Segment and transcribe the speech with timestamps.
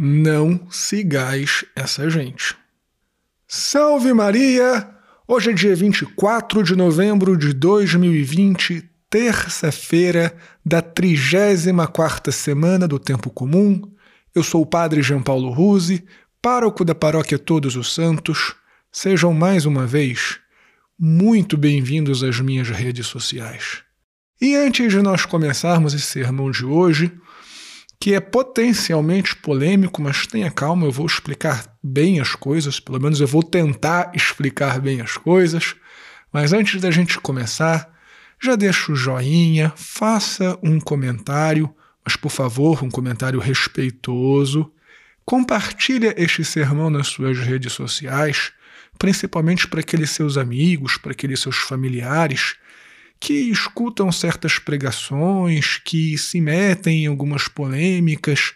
[0.00, 2.54] Não sigais essa gente.
[3.48, 4.88] Salve Maria!
[5.26, 10.32] Hoje é dia 24 de novembro de 2020, terça-feira
[10.64, 13.82] da 34ª semana do Tempo Comum.
[14.32, 16.04] Eu sou o Padre Jean Paulo Ruse,
[16.40, 18.54] pároco da Paróquia Todos os Santos.
[18.92, 20.38] Sejam mais uma vez
[20.96, 23.82] muito bem-vindos às minhas redes sociais.
[24.40, 27.12] E antes de nós começarmos esse sermão de hoje,
[28.00, 33.20] que é potencialmente polêmico, mas tenha calma, eu vou explicar bem as coisas, pelo menos
[33.20, 35.74] eu vou tentar explicar bem as coisas.
[36.32, 37.92] Mas antes da gente começar,
[38.40, 44.70] já deixa o joinha, faça um comentário, mas por favor, um comentário respeitoso.
[45.24, 48.52] Compartilha este sermão nas suas redes sociais,
[48.96, 52.54] principalmente para aqueles seus amigos, para aqueles seus familiares
[53.20, 58.54] que escutam certas pregações, que se metem em algumas polêmicas.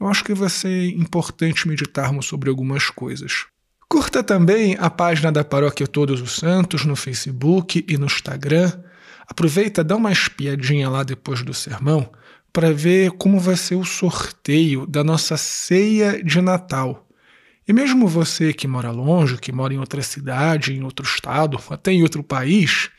[0.00, 3.46] Eu acho que vai ser importante meditarmos sobre algumas coisas.
[3.88, 8.72] Curta também a página da Paróquia Todos os Santos no Facebook e no Instagram.
[9.28, 12.10] Aproveita, dá uma espiadinha lá depois do sermão
[12.52, 17.08] para ver como vai ser o sorteio da nossa ceia de Natal.
[17.66, 21.92] E mesmo você que mora longe, que mora em outra cidade, em outro estado, até
[21.92, 22.90] em outro país,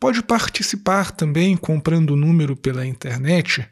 [0.00, 3.68] Pode participar também comprando o número pela internet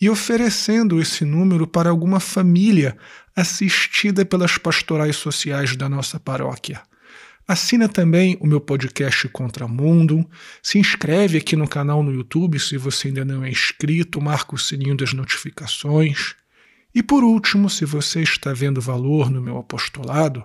[0.00, 2.98] e oferecendo esse número para alguma família
[3.34, 6.82] assistida pelas pastorais sociais da nossa paróquia.
[7.46, 10.28] Assina também o meu podcast Contramundo,
[10.60, 14.58] se inscreve aqui no canal no YouTube se você ainda não é inscrito, marca o
[14.58, 16.34] sininho das notificações.
[16.92, 20.44] E por último, se você está vendo valor no meu apostolado,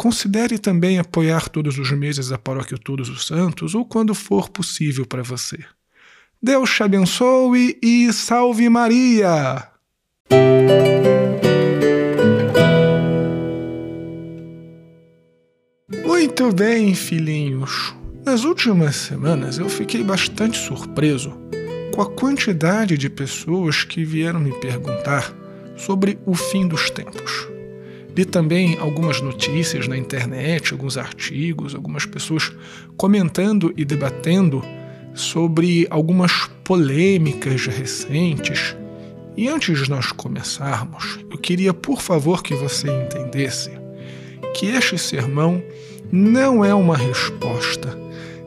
[0.00, 5.04] Considere também apoiar todos os meses a Paróquia Todos os Santos ou quando for possível
[5.04, 5.58] para você.
[6.40, 9.66] Deus te abençoe e salve Maria!
[16.06, 17.92] Muito bem, filhinhos.
[18.24, 21.36] Nas últimas semanas eu fiquei bastante surpreso
[21.92, 25.34] com a quantidade de pessoas que vieram me perguntar
[25.76, 27.57] sobre o fim dos tempos.
[28.18, 32.50] Li também algumas notícias na internet, alguns artigos, algumas pessoas
[32.96, 34.60] comentando e debatendo
[35.14, 36.32] sobre algumas
[36.64, 38.74] polêmicas recentes.
[39.36, 43.70] E antes de nós começarmos, eu queria, por favor, que você entendesse
[44.52, 45.62] que este sermão
[46.10, 47.96] não é uma resposta,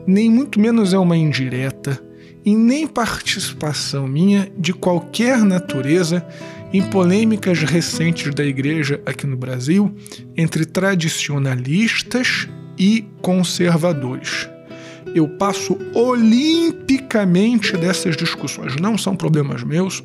[0.06, 1.98] nem muito menos é uma indireta,
[2.44, 6.26] e nem participação minha de qualquer natureza
[6.72, 9.94] em polêmicas recentes da igreja aqui no Brasil
[10.36, 14.48] entre tradicionalistas e conservadores.
[15.14, 20.02] Eu passo olimpicamente dessas discussões, não são problemas meus.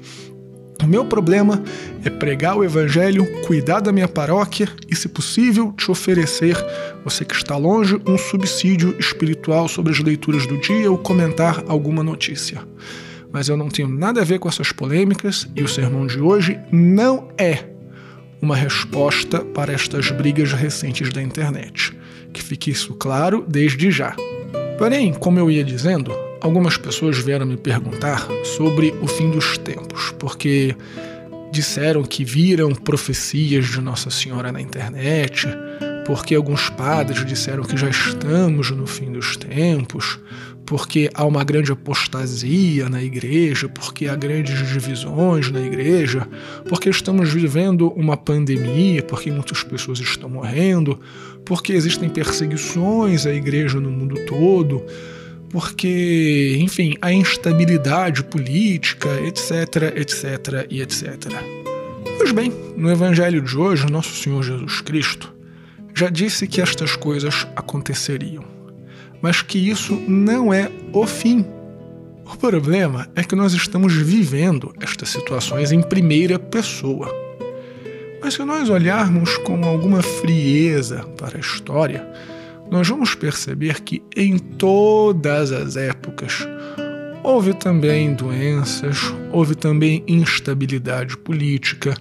[0.83, 1.63] O meu problema
[2.03, 6.55] é pregar o evangelho, cuidar da minha paróquia e, se possível, te oferecer,
[7.03, 12.03] você que está longe, um subsídio espiritual sobre as leituras do dia ou comentar alguma
[12.03, 12.61] notícia
[13.31, 16.59] mas eu não tenho nada a ver com essas polêmicas e o sermão de hoje
[16.71, 17.65] não é
[18.41, 21.95] uma resposta para estas brigas recentes da internet.
[22.31, 24.15] Que fique isso claro desde já.
[24.77, 26.11] Porém, como eu ia dizendo,
[26.41, 30.75] algumas pessoas vieram me perguntar sobre o fim dos tempos, porque
[31.51, 35.47] disseram que viram profecias de Nossa Senhora na internet,
[36.05, 40.19] porque alguns padres disseram que já estamos no fim dos tempos,
[40.67, 46.27] porque há uma grande apostasia na igreja, porque há grandes divisões na igreja,
[46.67, 50.99] porque estamos vivendo uma pandemia, porque muitas pessoas estão morrendo,
[51.45, 54.83] porque existem perseguições à igreja no mundo todo,
[55.49, 61.31] porque, enfim, há instabilidade política, etc, etc e etc.
[62.17, 65.33] Pois bem, no evangelho de hoje, nosso Senhor Jesus Cristo
[65.95, 68.56] já disse que estas coisas aconteceriam
[69.21, 71.45] mas que isso não é o fim.
[72.25, 77.09] O problema é que nós estamos vivendo estas situações em primeira pessoa.
[78.21, 82.05] Mas se nós olharmos com alguma frieza para a história,
[82.69, 86.45] nós vamos perceber que em todas as épocas
[87.23, 91.95] houve também doenças, houve também instabilidade política,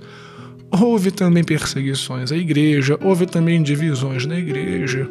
[0.70, 5.08] houve também perseguições à igreja, houve também divisões na igreja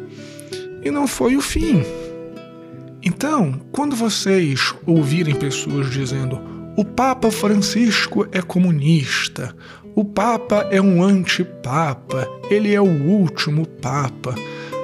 [0.86, 1.82] e não foi o fim.
[3.02, 6.40] Então, quando vocês ouvirem pessoas dizendo
[6.76, 9.54] o Papa Francisco é comunista,
[9.96, 14.34] o Papa é um antipapa, ele é o último Papa,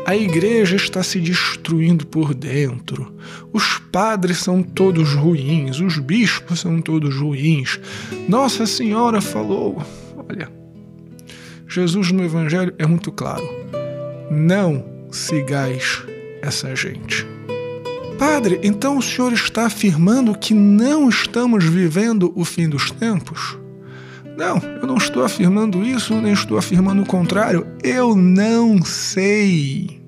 [0.05, 3.15] a igreja está se destruindo por dentro,
[3.53, 7.79] os padres são todos ruins, os bispos são todos ruins,
[8.29, 9.81] Nossa Senhora falou.
[10.17, 10.51] Olha,
[11.69, 13.49] Jesus no Evangelho é muito claro:
[14.31, 16.03] não sigais
[16.41, 17.27] essa gente.
[18.19, 23.59] Padre, então o senhor está afirmando que não estamos vivendo o fim dos tempos?
[24.37, 27.67] Não, eu não estou afirmando isso, nem estou afirmando o contrário.
[27.83, 30.01] Eu não sei.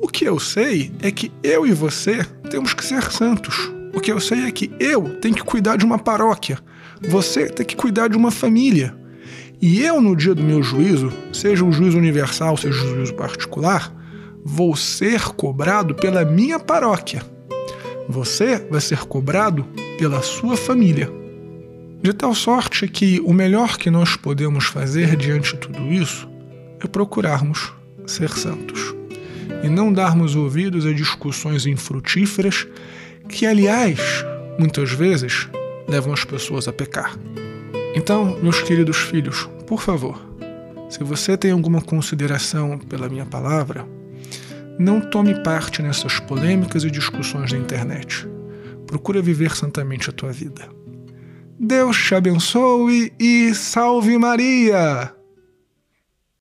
[0.00, 3.70] O que eu sei é que eu e você temos que ser santos.
[3.94, 6.58] O que eu sei é que eu tenho que cuidar de uma paróquia,
[7.06, 8.96] você tem que cuidar de uma família.
[9.60, 13.92] E eu, no dia do meu juízo, seja o juízo universal, seja o juízo particular,
[14.44, 17.22] vou ser cobrado pela minha paróquia.
[18.08, 19.64] Você vai ser cobrado
[19.98, 21.10] pela sua família.
[22.02, 26.28] De tal sorte que o melhor que nós podemos fazer diante de tudo isso
[26.80, 27.72] é procurarmos
[28.06, 28.94] ser santos
[29.62, 32.66] e não darmos ouvidos a discussões infrutíferas
[33.28, 34.00] que, aliás,
[34.58, 35.48] muitas vezes
[35.86, 37.16] levam as pessoas a pecar.
[37.94, 40.20] Então, meus queridos filhos, por favor,
[40.88, 43.86] se você tem alguma consideração pela minha palavra,
[44.82, 48.28] não tome parte nessas polêmicas e discussões da internet.
[48.86, 50.68] Procura viver santamente a tua vida.
[51.58, 55.21] Deus te abençoe e salve Maria!